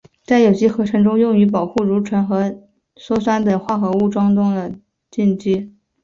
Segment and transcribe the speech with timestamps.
[0.25, 2.59] 在有机合成中用于保护如醇和
[2.95, 4.71] 羧酸等化合物当中的
[5.11, 5.75] 羟基。